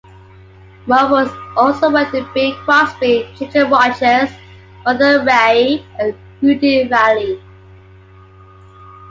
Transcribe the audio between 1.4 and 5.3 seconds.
also worked with Bing Crosby, Ginger Rogers, Martha